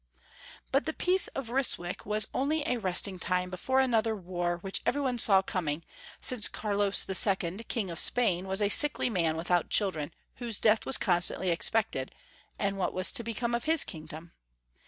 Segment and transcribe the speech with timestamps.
[0.71, 4.99] But the peace of Ryswick was only a resting time before another war which every
[5.01, 5.83] one saw coming,
[6.19, 10.97] since Carlos II., King of Spain, was a sickly man, without children, whose death was
[10.97, 12.15] con stantly expected—
[12.57, 14.33] and what was to become of his kingdom?